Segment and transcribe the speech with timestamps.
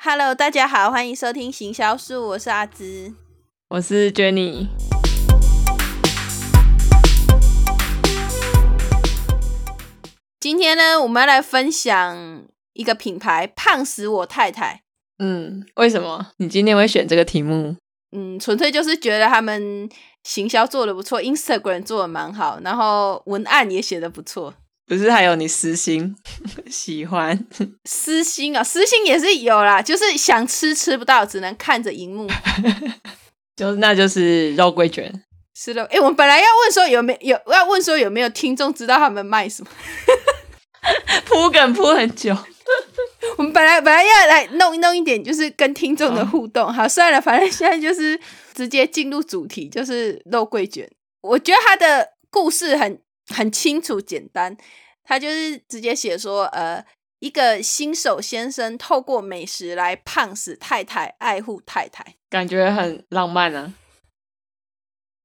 [0.00, 3.12] Hello，大家好，欢迎收听行销术，我是阿芝。
[3.70, 4.68] 我是 Jenny。
[10.38, 14.84] 今天呢，我们要来分享一个品牌“胖死我太太
[15.18, 17.74] 嗯，为什么你今天会选这个题目？”。
[18.16, 19.90] 嗯，纯粹就是觉得他们
[20.22, 24.54] 行销做的不错，Instagram 做的蛮好，然后文案也写的不错。
[24.88, 26.16] 不是还有你私心
[26.70, 27.46] 喜欢？
[27.84, 32.26] 私心啊，私心也是有啦，就是想吃吃不到，只能看着荧幕。
[33.54, 35.12] 就那就是肉桂卷。
[35.54, 39.70] 是的，哎，我们本来要问说有没有要问说有没有听众知道他们卖什么，
[41.26, 42.36] 铺梗铺很久。
[43.36, 46.72] 我们本来本来要来弄一弄一点，就是跟听众的互动。
[46.72, 48.18] 好，算了，反正现在就是
[48.54, 50.88] 直接进入主题，就是肉桂卷。
[51.22, 53.00] 我觉得他的故事很
[53.34, 54.56] 很清楚简单，
[55.04, 56.84] 他就是直接写说，呃，
[57.20, 63.74] 一个新手先生透过美食来胖死太太，爱护太太，感觉很浪漫啊。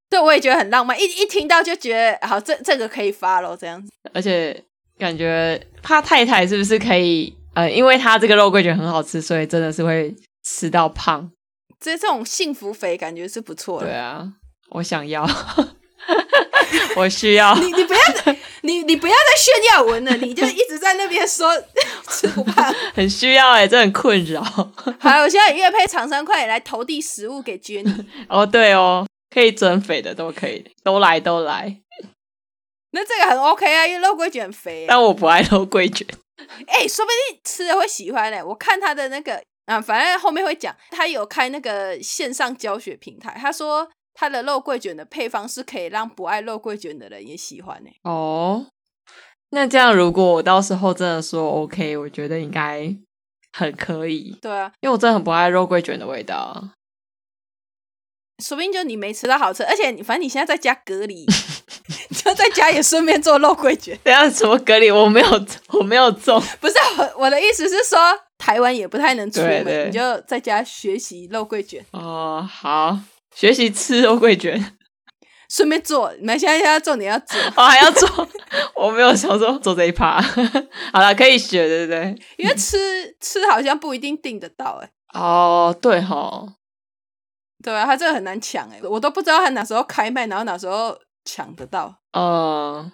[0.10, 3.92] 对，我也觉得很浪漫，一一听到就觉得好，这这个可以发喽，这样子。
[4.14, 4.64] 而且
[4.98, 7.36] 感觉怕太太是不是可以？
[7.56, 11.32] 呃，因为他这个肉桂卷很好吃，所以真的是会吃到胖。
[11.80, 13.88] 这这种幸福肥感觉是不错的。
[13.88, 14.34] 对啊，
[14.70, 15.24] 我想要，
[16.96, 17.54] 我需要。
[17.56, 18.00] 你你不要
[18.62, 21.52] 你你不要再炫耀文了，你就一直在那边说
[22.10, 24.42] 吃不胖， 很需要哎，这很困扰。
[25.00, 28.06] 好，我现在月配厂商，快点来投递食物给 Jenny。
[28.30, 31.80] 哦，对哦，可以增肥的都可以，都来都来。
[32.92, 34.86] 那这个很 OK 啊，因为肉桂卷很肥。
[34.88, 36.08] 但我不爱肉桂卷。
[36.68, 38.42] 哎，说不定吃了会喜欢嘞。
[38.42, 43.36] 我看他的那个啊，反正后面会讲，他有开那个线上教学平台。
[43.40, 47.90] 他说他的肉桂卷的配方是可以让不爱肉桂卷的人也喜欢呢。
[48.04, 48.68] 哦，
[49.50, 52.96] 那这样如果我到时候真的说 OK，我觉得应该
[53.52, 54.38] 很可以。
[54.42, 56.70] 对啊，因为我真的很不爱肉桂卷的味道。
[58.44, 61.24] 说不定就你没吃到好吃，而且你反正你现在在家隔离，
[62.24, 63.98] 就在家也顺便做肉桂卷。
[64.04, 64.90] 等下什么隔离？
[64.90, 65.28] 我没有，
[65.70, 66.40] 我没有做。
[66.60, 67.98] 不是我我的意思是说，
[68.40, 72.98] 台湾也不太能出门，对对你就在家学习肉桂卷，哦，好，
[73.36, 74.78] 学习吃肉桂卷，
[75.50, 76.14] 顺便做。
[76.20, 78.28] 你们现在要做，你要做，我、还要做，
[78.76, 80.22] 我没有想说做这一趴。
[80.94, 82.16] 好了，可以学，对不对？
[82.38, 82.78] 因为吃
[83.20, 84.90] 吃好像不一定订得到哎、
[85.20, 86.56] 哦，对哈，
[87.64, 91.96] 对啊，他这个很难抢哎、我都不知道他哪时候开卖，然后哪时候抢得到。
[92.14, 92.92] 呃，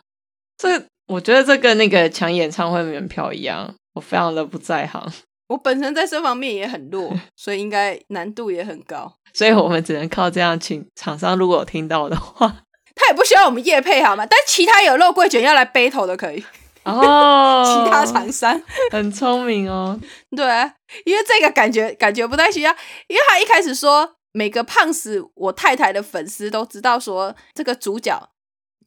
[0.58, 5.12] 这我觉得这跟那个抢演唱会门票一样，我非常的不在行，
[5.50, 9.12] 我本身在这方面也很弱，所以应该难度也很高。
[9.34, 12.48] 所以我们只能靠这样，请厂商如果有听到的话，
[12.96, 14.26] 他也不需要我们夜配好吗？
[14.26, 16.44] 但其他有肉桂卷要来 battle 的可以，
[16.84, 18.62] 哦， 其他厂商
[18.92, 20.00] 很聪明哦，
[20.36, 20.74] 对啊，
[21.06, 22.72] 因为这个感觉感觉不太需要，
[23.08, 28.30] 因为他一开始说每个胖死我太太的粉丝都知道说这个主角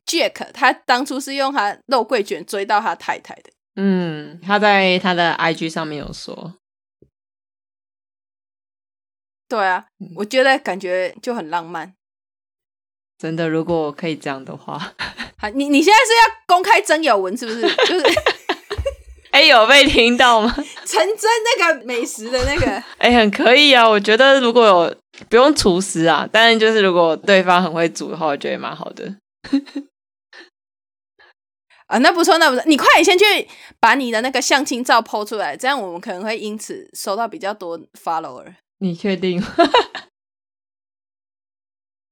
[0.06, 6.55] Jack 他当初是用他肉桂卷追到他太太的，嗯，他在他的 IG 上面有说，
[9.49, 11.94] 对啊，我觉得感觉就很浪漫。
[13.19, 14.78] 真的，如果我可以这样的话，
[15.38, 17.61] 好，你你现在是要公开真有文是不是？
[17.61, 18.05] 就是
[19.31, 20.53] 哎，有被听到吗？
[20.84, 22.66] 陈真那个美食的那个，
[22.99, 24.97] 哎，很可以啊，我觉得如果有
[25.31, 29.16] 不用厨师啊，但是就是如果对方很会煮的话，我觉得也蛮好的。
[31.93, 33.25] 啊，那不错，那不错，你快点先去
[33.79, 38.55] 把你的那个相亲照剖出来，这样我们可能会因此收到比较多 follower。
[38.79, 39.39] 你确定？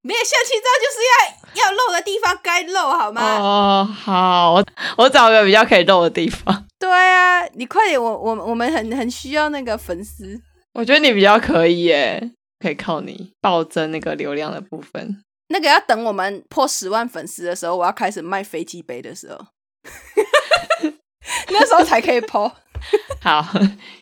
[0.02, 3.38] 没有相亲照就是要要露的地方该露好吗？
[3.38, 4.66] 哦，好，我
[4.98, 6.66] 我找个比较可以露的地方。
[6.78, 10.40] 对啊，你快点，我我我们很很需要那个粉丝。
[10.74, 15.22] 我觉得你比较可以耶，可以靠你暴增那个流量的部分。
[15.48, 19.38] 那个要等我们破十万粉丝的时候，我要开始卖飞机杯的时候，
[21.48, 22.50] 那时候才可以剖。
[23.20, 23.46] 好，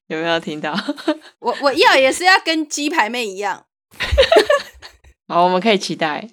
[0.07, 0.73] 有没有听到？
[1.41, 3.67] 我我要也是要跟鸡排妹一样。
[5.27, 6.29] 好，我们可以期待。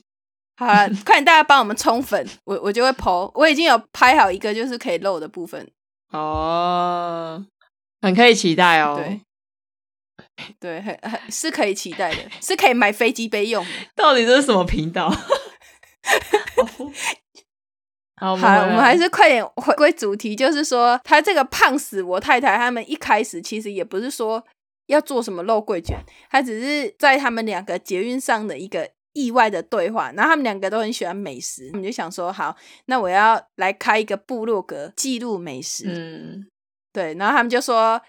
[0.57, 3.29] 好了，快点大家帮我们冲粉，我我就会剖。
[3.33, 5.69] 我已经有拍好一个就是可以露的部分。
[6.11, 7.45] 哦，
[8.01, 8.95] 很可以期待哦。
[8.95, 9.19] 对，
[10.59, 13.71] 对，很很是可以期待的，是可以买飞机杯用的。
[13.95, 15.13] 到底这是什么频道？
[18.17, 24.41] 好，我们还是快点回归主题，就是说，他这个胖死我太太他们一开始其实也不是说
[24.87, 25.97] 要做什么肉桂卷，
[26.29, 36.47] 他只是在他们两个捷运上的一个意外的对话，然后他们两个都很喜欢美食，我们就想说，好，那我要来开一个部落格记录美食，嗯，
[36.93, 38.01] 对，然后他们就说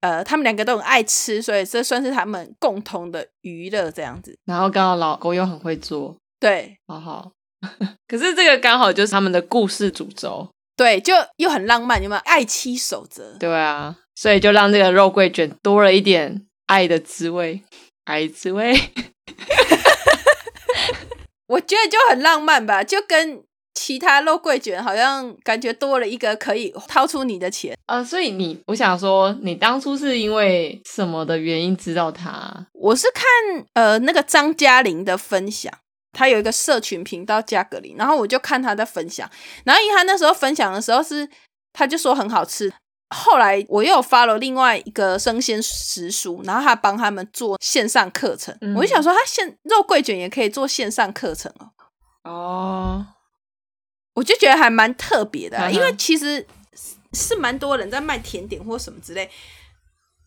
[0.00, 4.38] 呃，他们两个都很爱吃，所以这算是他们共同的娱乐这样子。
[4.44, 7.32] 然后刚好老公又很会做，对，好好。
[8.08, 13.36] 可是这个刚好就是他们的故事主轴，对，就又很浪漫，有没有爱妻守则？
[13.38, 17.62] 对啊，所以就让这个肉桂卷多了一点爱的滋味，
[18.04, 18.74] 爱滋味。
[21.48, 23.42] 我觉得就很浪漫吧，就跟
[23.74, 27.76] 其他肉桂卷好像感觉多了一个可以掏出你的钱。
[27.86, 32.66] 呃，所以你，我想说，你当初是因为什么的原因知道他？
[32.72, 33.24] 我是看
[33.74, 35.72] 呃那个张嘉玲的分享，
[36.12, 39.30] 他有一个社群频道加格林，然后我就看他在分享，
[39.64, 41.28] 然后因为他那时候分享的时候是，
[41.72, 42.72] 他就说很好吃。
[43.12, 51.70] 后来我又发了另外一个生鲜食书，然后他帮他们做线上课程，我就想说他线肉桂卷也可以做线上课程哦。
[52.22, 53.06] 哦，
[54.14, 56.46] 我就觉得还蛮特别的，因为其实
[57.12, 59.28] 是蛮多人在卖甜点或什么之类，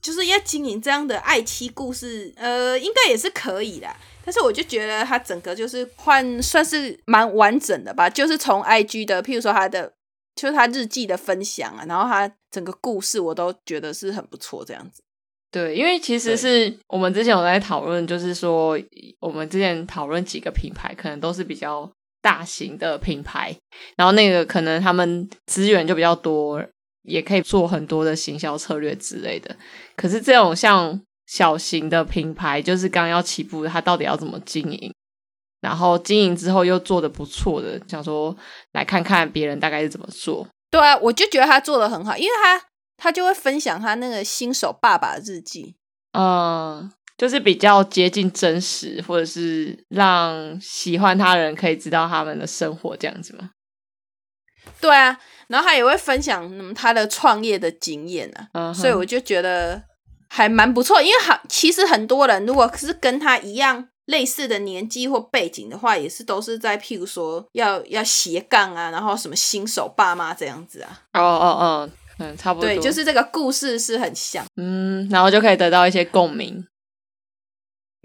[0.04, 3.88] 就是要经营这样的爱妻故事，呃，应该也是可以的。
[4.24, 9.94] 但是我就觉得他整个就是换算是蛮完整的吧，就是从 IG 的，譬如说他的。
[10.36, 15.04] 就是他日记的分享啊，然后他整个故事我都觉得是很不错，这样子。
[15.52, 18.76] 对，因为其实是我们之前有在讨论，就是说
[19.20, 21.88] 我们之前讨论几个品牌，可能都是比较
[22.20, 23.56] 大型的品牌，
[23.96, 26.60] 然后那个可能他们资源就比较多，
[27.04, 29.56] 也可以做很多的行销策略之类的。
[29.96, 34.94] 可是这种像小型的品牌，就是刚要起步，它到底要怎么经营？
[35.62, 38.36] 然后经营之后又做的不错的，想说
[38.74, 40.46] 来看看别人大概是怎么做。
[40.70, 42.62] 对啊，我就觉得他做的很好，因为他
[42.98, 45.76] 他就会分享他那个新手爸爸日记，
[46.12, 53.52] 嗯，就是比较接近真实，或者是让喜欢他人可以知道他们的生活这样子嘛。
[54.82, 55.18] 对啊，
[55.54, 59.82] 然后他也会分享他的创业的经验啊，所以我就觉得
[60.28, 61.00] 还蛮不错。
[61.00, 63.88] 因为好，其实很多人如果是跟他一样。
[64.08, 71.00] 类似的年纪或背景的话，也是都是在譬如说要要斜杠啊，然后什么新手爸妈这样子啊。
[71.14, 71.90] 哦哦哦，
[72.20, 72.68] 嗯，差不多。
[72.68, 74.46] 对，就是这个故事是很像。
[74.58, 76.68] 嗯，然后就可以得到一些共鸣。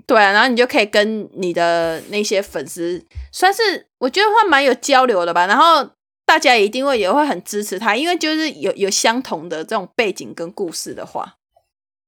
[0.06, 5.48] 对啊，然后你就可以跟你的那些粉丝，算是我觉得话蛮有交流的吧。
[5.48, 5.84] 然后
[6.28, 11.36] 大家一定会也会很支持他，因为就是有有相同的这种背景跟故事的话，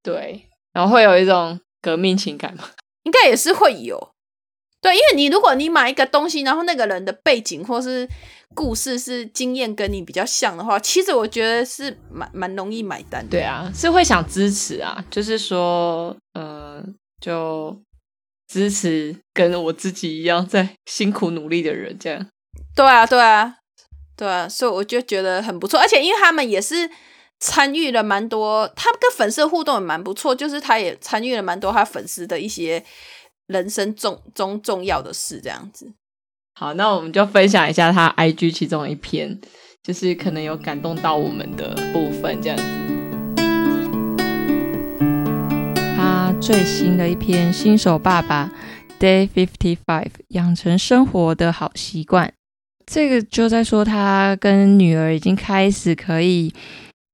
[0.03, 2.65] 对，然后会有一种革命情感嘛。
[3.05, 4.13] 应该也是会有，
[4.83, 8.07] 对，因为你如果你买一个东西，然后那个人的背景或是
[8.55, 13.27] 故事是经验跟你比较像的话，其实我觉得是蛮蛮容易买单。
[13.27, 17.81] 对啊，是会想支持啊，就是说，嗯，就
[18.47, 22.27] 支持跟我自己一样在辛苦努力的人，这样。
[22.77, 23.57] 对啊，对啊，
[24.21, 26.91] 对啊，所以我就觉得很不错，而且因为他们也是。
[27.43, 32.85] 参与了蛮多，他跟粉丝互动也蛮不错，就是他也参与了蛮多他粉丝的一些
[33.47, 35.91] 人生重中重要的事，这样子。
[36.53, 39.41] 好，那我们就分享一下他 IG 其中一篇，
[39.83, 42.65] 就是可能有感动到我们的部分，这样子。
[45.97, 48.53] 他最新的一篇新手爸爸
[48.99, 52.35] Day Fifty Five 养成生活的好习惯，
[52.91, 56.53] 这个就在说他跟女儿已经开始可以。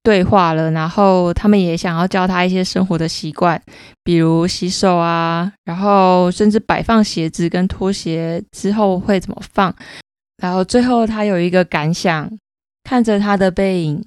[0.03, 3.61] 对话了，然后他们也想要教他一些生活的习惯，
[4.05, 9.75] 比如洗手啊，然后甚至摆放鞋子跟拖鞋之后会怎么放。
[10.41, 12.31] 然后最后他有一个感想，
[12.85, 14.05] 看着他的背影，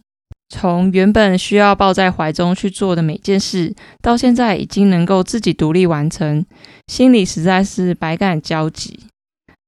[0.47, 6.45] 从原本需要抱在怀中去做的每件事，到现在已经能够自己独立完成，
[6.87, 9.01] 心里实在是百感交集。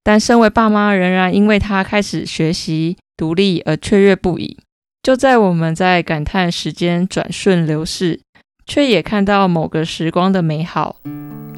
[0.03, 4.57] 但身为爸妈，仍然因为他开始学习独立而雀跃不已。
[5.03, 8.21] 就在我们在感叹时间转瞬流逝，
[8.65, 10.97] 却也看到某个时光的美好，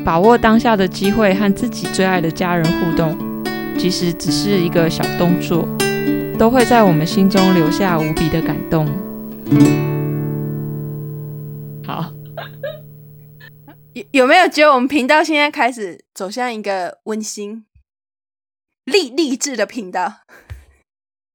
[0.05, 3.17] 把握当下的机会和自己最爱的家人互动，
[3.77, 5.67] 即使只是一个小动作，
[6.37, 8.85] 都会在我们心中留下无比的感动。
[11.85, 12.13] 好，
[13.93, 17.65] 有有没有觉得我们频道现在开始走向一个温馨、
[18.85, 20.21] 励励志的频道？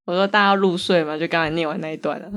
[0.04, 2.30] 我说大家入睡嘛，就刚才念完那一段了。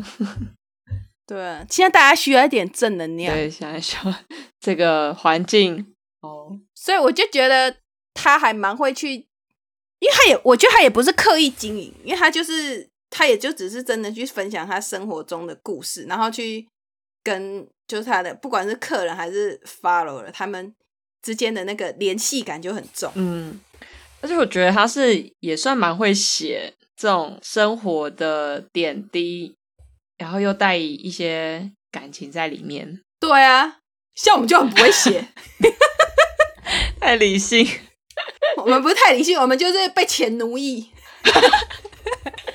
[1.25, 3.33] 对，现在大家需要一点正能量。
[3.33, 4.13] 对，现在需要
[4.59, 6.59] 这个环境哦。
[6.75, 7.77] 所以我就觉得
[8.13, 16.67] 他还蛮会去，因为他也，我觉得他也不是刻意经营，因为他就是他也就只是真的去分享他生活中的故事，然后去
[17.23, 20.73] 跟就是他的不管是客人还是 follower 他们
[21.21, 23.09] 之间的那个联系感就很重。
[23.15, 23.61] 嗯，
[24.21, 26.73] 而且我觉得他是也算蛮会写。
[26.97, 29.55] 这种生活的点滴，
[30.19, 33.77] 然后又带一些感情在里面，对啊，
[34.13, 35.25] 像我们就很不会写，
[37.01, 37.67] 太理性。
[38.57, 40.91] 我们不是太理性，我们就是被钱奴役。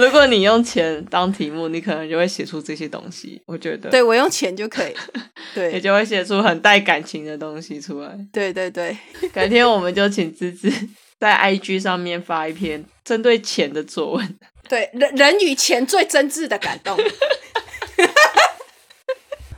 [0.00, 3.40] 如果你用钱当题目，你可能就会写出这些东西。
[3.46, 4.94] 我觉得，对我用钱就可以，
[5.54, 8.18] 对，也就会写出很带感情的东西出来。
[8.32, 8.96] 对对对，
[9.32, 10.72] 改天我们就请芝芝
[11.20, 14.38] 在 IG 上面发一篇针对钱的作文。
[14.68, 16.96] 对，人人与钱最真挚的感动。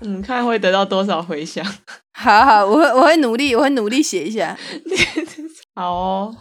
[0.00, 1.64] 你， 看会得到多少回响。
[2.14, 4.56] 好好，我会我会努力，我会努力写一下。
[5.74, 6.36] 好哦。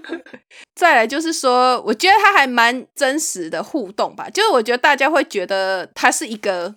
[0.74, 6.74] 再来就是说，我觉得他还蛮真实的互动吧，就是我觉得大家会觉得他是一个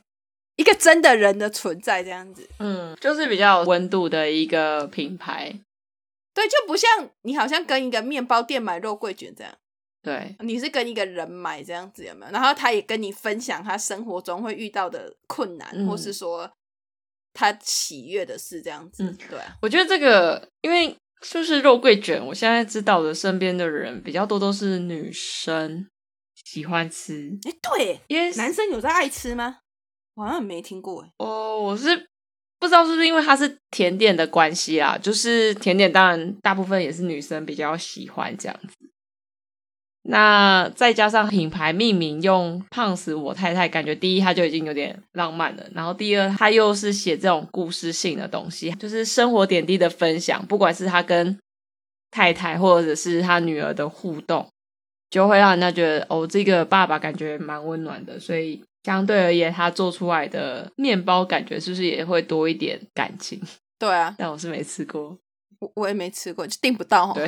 [0.56, 2.48] 一个真的人的存在这样子。
[2.60, 5.60] 嗯，就是比较有温度的一个品牌。
[6.34, 9.54] 对，就不像你好像跟一个面包店买肉桂卷这样。
[10.04, 12.32] 对，你是跟一个人买这样子有没有？
[12.32, 16.50] 然后他也跟你分享他生活中会遇到的困难，或是说
[17.34, 19.04] 他喜悦的事这样子。
[19.04, 20.96] 嗯，对啊，我觉得这个因为。
[21.22, 25.88] 就是肉桂卷，我现在知道的身边的人比较多都是女生
[26.46, 27.38] 喜欢吃。
[27.44, 29.58] 哎，对，因为男生有在爱吃吗？
[30.16, 31.06] 我好像没听过。
[31.18, 32.10] 哦，我是
[32.60, 34.98] 不知道是不是因为它是甜点的关系啊？
[34.98, 38.76] 就是甜点，当然大部分也是女生比较喜欢这样子。
[40.10, 45.64] 那再加上品牌命名用“胖死我太太”，感觉第一它就已经有点浪漫了。
[45.74, 51.38] 然后第二，它又是写这种故事性的东西，就是生活点滴的分享，不管是他跟
[52.10, 54.48] 太太或者是他女儿的互动，
[55.10, 58.18] 就会让人家觉得哦，这个爸爸感觉蛮温暖的。
[58.18, 63.42] 所以相对而言，他做出来的面包感觉是不是也会多一点感情？
[63.78, 65.18] 对啊，但我是没吃过。
[65.60, 67.14] 我我也没吃过，就订不到。
[67.14, 67.28] 对，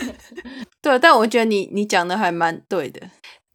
[0.82, 3.00] 对，但我觉得你你讲的还蛮对的，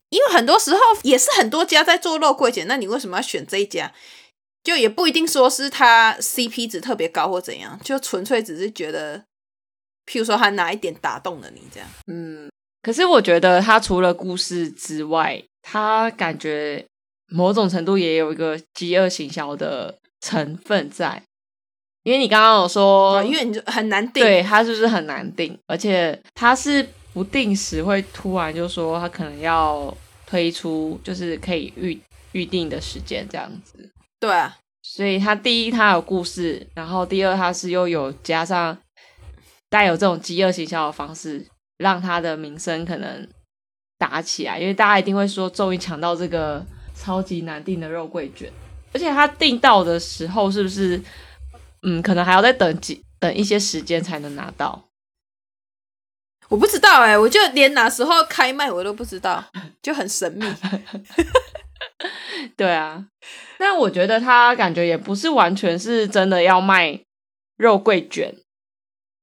[0.09, 3.91] 因为很多时候也是很多家在做肉桂卷，那你为什么要选这一家？
[4.61, 9.23] 就也不一定说是它 CP 值特别高或怎样，就纯粹只是觉得，
[10.05, 11.89] 譬如说他哪一点打动了你这样。
[12.07, 12.51] 嗯，
[12.81, 16.85] 可是我觉得他除了故事之外，他感觉
[17.27, 21.23] 某种程度也有一个饥饿行销的成分在。
[22.03, 25.57] 因为你刚刚有说，因为你就很难定，对它是不是很难定？
[25.67, 31.99] 而且它是不定时会突然就说它可能要推出，就是可以预
[32.31, 33.91] 预定的时间这样子。
[34.17, 38.77] 对啊，所以它第一它有故事，然后第二它是又有加上
[39.69, 41.45] 带有这种饥饿营销的方式，
[41.77, 43.27] 让它的名声可能
[43.97, 44.57] 打起来。
[44.57, 46.65] 因为大家一定会说，终于抢到这个
[46.95, 48.49] 超级难订的肉桂卷，
[48.93, 50.99] 而且它订到的时候是不是？
[51.81, 54.85] 嗯，可能还要再等几等一些时间才能拿到。
[56.49, 59.45] 我不知道哎，我就连哪时候开卖我都不知道，
[59.81, 60.45] 就很神秘。
[62.57, 63.07] 对啊，
[63.57, 66.99] 但我觉得他感觉也不是完全是真的要卖
[67.57, 68.35] 肉桂卷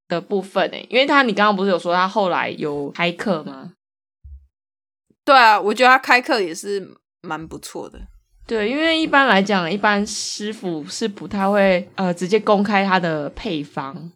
[0.07, 3.73] 的部分哎，因为他你刚刚不是有说他后来有开课吗？
[5.25, 8.01] 对啊，我觉得他开课也是蛮不错的。
[8.47, 14.13] 对，因为一般来讲，一般师傅是不太会呃直接公开他的配方。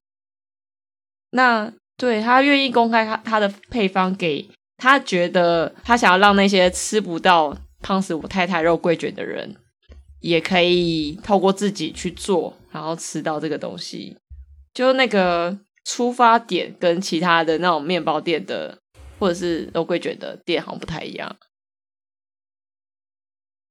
[1.33, 9.57] 那对他愿意公开他他的配方，给他觉得他想要让那些吃不到胖死我太太肉桂卷的人，
[10.21, 14.17] 也可以透过自己去做，然后吃到这个东西。
[14.73, 18.79] 就那个出发点跟其他的那种面包店的
[19.19, 21.37] 或者是肉桂卷的店好像不太一样。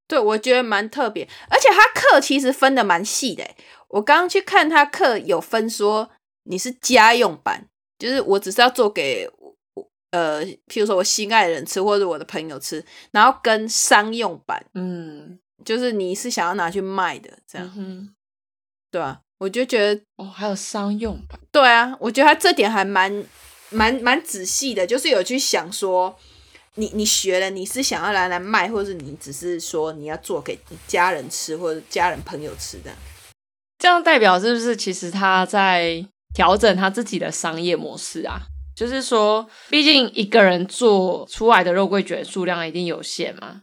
[0.09, 3.47] 对，我觉得蛮特别，而且他课其实分的蛮细的。
[3.89, 6.09] 我刚刚去看他课，有分说
[6.45, 7.67] 你是家用版，
[7.99, 9.29] 就是我只是要做给
[10.09, 18.15] 呃，譬如说我心爱的人吃，或者我的朋友吃，然后跟商用版，嗯，就是你是想要拿去卖的这样，嗯，
[18.89, 23.23] 对啊，我就觉得哦，还有商用版，对啊，我觉得他这点还蛮
[23.69, 26.17] 蛮蛮仔细的，就是有去想说。
[26.75, 30.57] 你你学了，你是想要来来卖，或者是你只是说你要做给
[30.87, 32.91] 家人吃，或者家人朋友吃的？
[33.77, 38.41] 这样代表是不是其实他在调整他自己的商业模式啊？
[38.75, 43.61] 就是说，毕竟一个人做出来的肉桂卷数量一定有限嘛，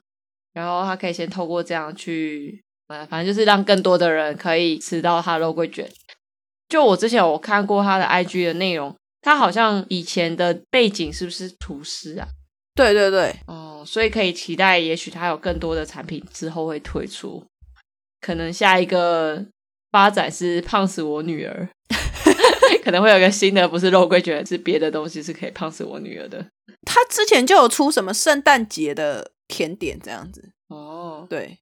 [0.53, 5.91] 然后他可以先透过这样去，呃，反正就是让更多的人可以吃到他的肉桂卷。
[6.69, 12.29] 就我之前我看过他的 IG 的内容，他好像以前的背景是不是厨师啊？
[12.77, 17.43] 对对对，哦，所以可以期待，也许他有更多的产品之后会推出，
[18.21, 19.45] 可能下一个
[19.91, 21.69] 发展是胖死我女儿，
[22.85, 26.47] 可能会有个新的，不是肉桂卷，是别的东西是可以胖死我女儿的。
[26.83, 31.59] 他之前就有出什么圣诞节的甜点这样子，哦，对，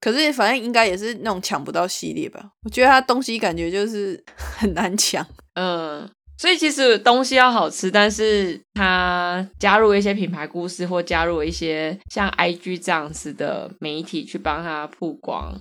[0.00, 2.52] 可是反正应该也是那种抢不到系列吧？
[2.62, 5.26] 我觉得他东西感觉就是很难抢。
[5.54, 15.60] 嗯，所以其实东西要好吃，但是它加入一些品牌故事，或加入一些像 IG 这样子的媒体去帮它曝光，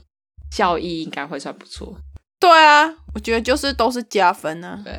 [0.51, 1.97] 效益应该会算不错。
[2.39, 4.79] 对啊，我觉得就是都是加分啊。
[4.85, 4.93] 对，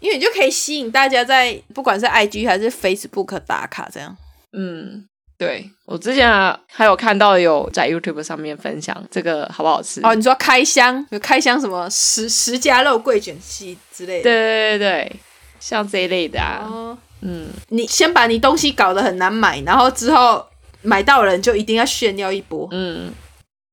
[0.00, 4.16] 因为你就可以吸引大家在不管是 IG 还是 Facebook 打卡这样。
[4.52, 5.06] 嗯。
[5.38, 10.14] 对我之前啊还有看到有在 YouTube 上面分享这个好不好吃哦？
[10.14, 14.22] 你说开箱有开箱什么十十家肉桂卷系之类的？
[14.22, 15.16] 对对对对，
[15.60, 16.66] 像这一类的啊。
[16.66, 20.46] 哦，嗯，你先把你东西搞得很难买，然后之后
[20.82, 22.66] 买到人就一定要炫耀一波。
[22.72, 23.12] 嗯，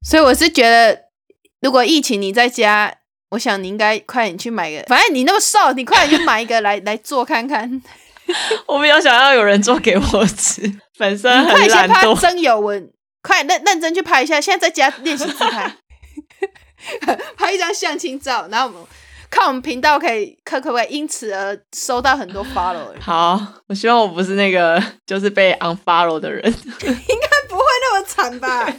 [0.05, 1.03] 所以我是觉得，
[1.62, 2.93] 如果疫情你在家，
[3.29, 7.82] 我想你应该快点去买个，反正你那么瘦，你快点去买一个来 来做看看。
[8.67, 10.62] 我比较想要有人做给我吃，
[10.97, 12.19] 本身很懒惰。
[12.19, 14.39] 真有文，快认认真去拍一下。
[14.39, 15.77] 现在在家练习自拍，
[17.38, 18.81] 拍一张相亲照，然后我们
[19.29, 22.93] 看我们频道可以可可不可以因此而收到很多 follow。
[23.00, 28.71] 好，我希望我不是那个 就是被 unfollow 的人，应该不会那么惨吧。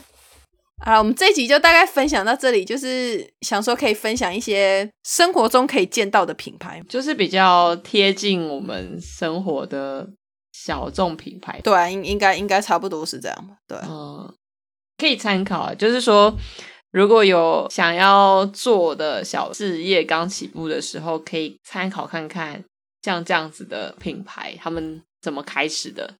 [0.84, 10.06] 好，我们这集就大概分享到这里，就是想说可以分享一些生活中可以见到的品牌，就是比较贴近我们生活的
[10.64, 11.60] 小众品牌。
[11.62, 13.54] 对，应应该应该差不多是这样吧。
[13.68, 14.32] 对，嗯，
[14.96, 15.74] 可以参考啊。
[15.74, 16.34] 就是说，
[16.90, 22.64] 如果有想要做的小事业刚起步的时候，可以参考看看
[23.02, 26.14] 像这样子的品牌，他们怎么开始的。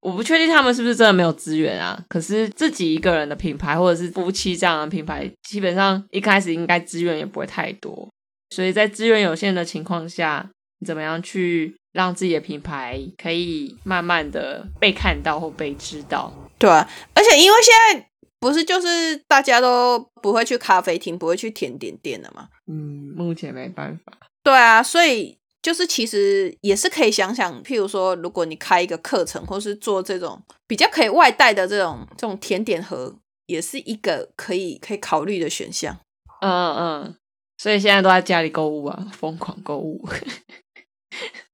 [0.00, 2.04] 我不确定他们是不是真的没有资源啊？
[2.08, 8.08] 可是自己一个人的品牌，或者是夫妻这样的品牌，基本上一开始应该资源也不会太多。
[8.50, 16.32] 所以在资源有限的情况下，你怎么样去让自己的品牌可以慢慢的被看到或被知道？
[16.58, 18.08] 对啊，而且因为现在
[18.40, 22.48] 不是就是大家都不会去咖啡厅，不会去甜点店了嘛？
[22.66, 24.12] 嗯，目前没办法。
[24.42, 25.38] 对啊，所以。
[25.62, 33.12] 就是其实也是可以想想，譬如说，如果你开一个课程，或是做这种比较可以外带的这种这种甜点盒，
[33.46, 35.98] 也是一个可以可以考虑的选项。
[36.40, 37.16] 嗯嗯，
[37.58, 40.08] 所以现在都在家里购物啊，疯狂购物，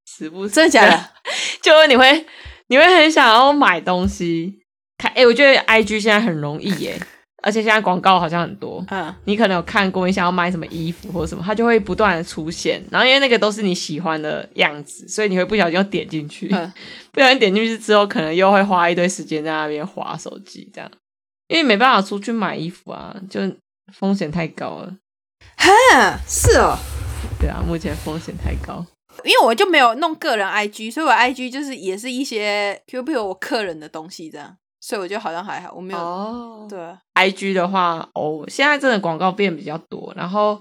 [0.07, 0.47] 是不？
[0.49, 1.11] 真的假的？
[1.63, 2.27] 就是你会
[2.69, 4.61] 你会很想要买东西，
[4.99, 7.01] 看哎，我觉得 I G 现在很容易耶。
[7.45, 12.81] 而且现在广告好像很多，嗯，你可能有看过，你想要买什么衣服或什么，它就会不断的出现。
[12.89, 16.47] 然后因为那个都是你喜欢的样子，所以你会不小心又点进去，
[17.11, 20.89] 不小心点进去之后，可能又会花一堆时间在那边划手机，这样，
[21.49, 23.41] 因为没办法出去买衣服啊，就
[23.93, 24.95] 风险太高了。
[25.57, 26.79] 哈，是哦，
[27.41, 28.87] 对啊，目前风险太高，
[29.25, 34.57] 因为我就没有弄个人 IG，所以我 IG 就是也是一些，比如比如我客人的东西这样。
[34.85, 35.99] 所以我就好像还好，我没有。
[36.01, 36.77] 哦，对
[37.13, 40.13] ，I G 的话，哦，现在真的广告变比较多。
[40.17, 40.61] 然后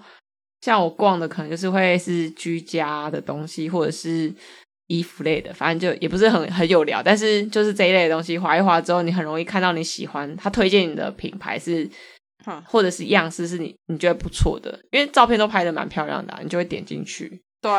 [0.61, 4.31] 像我逛的，可能就是会是居家的东西，或者是
[4.85, 7.01] 衣服类的，反正就也不是很很有聊。
[7.01, 11.89] 但是就是这一类的东西，划一划之后，你很容易看到你喜欢他推荐你的品牌是，
[12.67, 17.41] 或者是样式是你你觉得不错的，因为照片都拍的蛮漂亮的，你就会点进去。
[17.59, 17.71] 对，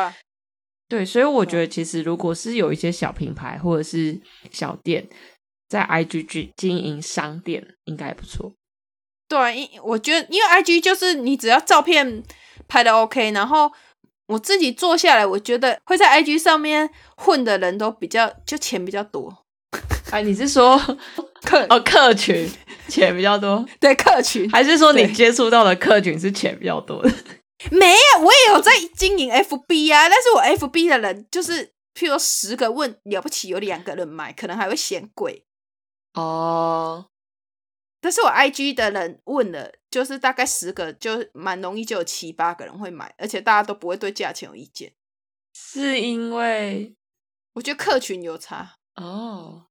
[0.87, 4.19] 对，所以我觉得其实如果是有一些小品牌或者是
[4.51, 5.07] 小店。
[5.69, 8.53] 在 IG 经营商店应该不错。
[9.27, 12.21] 对，因我觉得，因为 IG 就是你只要照片
[12.67, 13.71] 拍的 OK，然后
[14.27, 19.35] 我自己做下来，我觉得会在 IG 上面混的人都比较就钱比较多。
[20.11, 20.77] 哎，你是说
[21.41, 22.47] 客哦客群
[22.87, 23.65] 钱比较多？
[23.79, 27.11] 对，客群还是说你接触到的客群是钱比较多的？
[27.71, 35.45] 没有，我也有在经营 FB 啊，但是我 FB 的人就是，譬如十个问了不起有两个人买，可能还会嫌贵。
[36.13, 37.09] 哦，
[37.99, 44.93] 但是我 I G 的人问了，就是大概十个，就蛮容易就有七八个人会买，而且大家都不会对价钱有意见。
[45.55, 46.95] 是因为
[47.53, 49.67] 我觉得客群有差哦，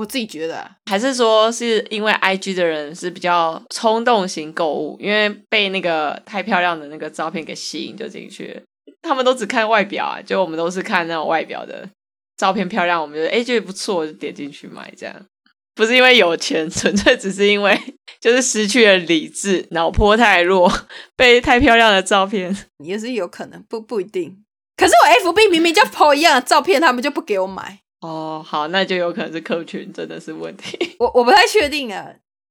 [0.00, 8.62] 我自己觉得，还是说是因为 I G 的人是比较冲动型购物，因为被那个太漂亮的那个照片给吸引就进去，
[9.02, 11.86] 他们都只看外表啊，就我们都是看那种外表的
[12.38, 15.14] 照片漂亮，我们觉得哎觉得不错就点进去买这样。
[15.74, 17.78] 不是因为有钱， 纯粹只是因为
[18.20, 20.70] 就是失去了理智，脑波太弱，
[21.14, 24.44] 被太漂亮的照片也是有可能，不不一定。
[24.76, 27.80] 可是我 FB 明明就 po 一样的照片，他们就不给我买。
[28.00, 30.96] 哦，好，那就有可能是客群真的是问题。
[31.00, 32.06] 我我不太确定啊，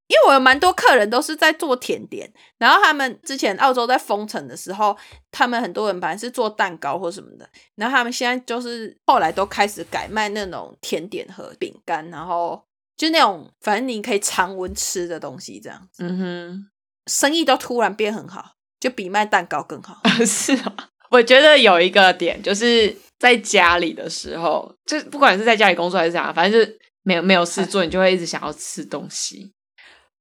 [0.07, 4.95] 因为我有蛮多客人都是在做甜点，然后他们之前澳洲在封城的时候，
[5.31, 12.63] 他们很多人本来是做蛋糕或什么的，然后他们现在就是后来都开始改卖那种甜点和饼干，然后。
[12.99, 16.69] 就那种反正你可以常温吃的东西，这样嗯哼。
[17.07, 20.01] 生意都突然变很好，就比卖蛋糕更好。
[20.27, 29.51] 是啊，我觉得有一个点就是在家里的时候，就不管是在家里工作还是啥，反正就是没有没有事做，你就会一直想要吃东西，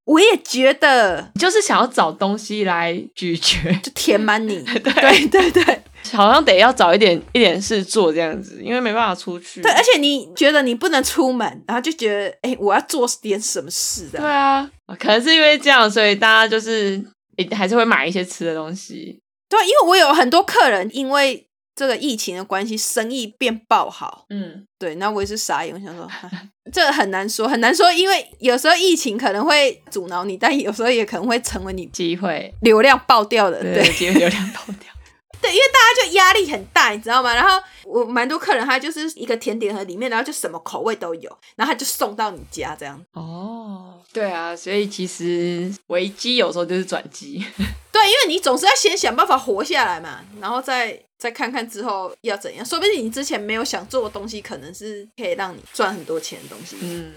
[0.05, 4.63] 我也觉得，就是想要找东西来咀嚼， 就填满你。
[4.65, 5.83] 对对对对
[6.13, 9.61] 好像得要找一点一点事做这样子，因为没办法出去。
[9.61, 14.19] 对，而且你觉得你不能出门，然后就觉得，哎、我要做点什么事的。
[14.21, 17.05] 对啊，可能是因为这样，所以大家就是
[17.37, 19.21] 也还是会买一些吃的东西。
[19.49, 21.48] 对，因为我有很多客人因为
[21.79, 24.27] 这个疫情的关系，生意变爆好。
[24.31, 33.63] 嗯，对，那我也是傻眼，我想说， 唉这很难说，很难说，因为有时候疫情可能会阻挠你，但有时候也可能会成为你机会，流量爆掉的。
[33.63, 34.93] 对对，机会流量爆掉。
[35.41, 37.33] 对，因为大家就压力很大，你知道吗？
[37.33, 43.01] 然后我蛮多客人，他就是一个甜点盒里面，然后就什么口味都有，然后他就送到你家这样。
[43.13, 47.39] 哦，对啊，所以其实危机有时候就是转机。
[47.93, 52.65] 对，因为你总是要先想办法活下来嘛，然后再再看看之后要怎样。
[52.65, 56.77] 说不定你之前没有想做的东西，可能是可以让你赚很多钱的东西。
[56.81, 57.13] 嗯，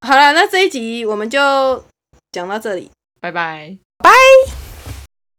[0.00, 1.38] 好了，那这一集我们就
[2.32, 2.90] 讲到这里。
[3.20, 3.76] 拜拜。
[3.98, 4.59] 拜。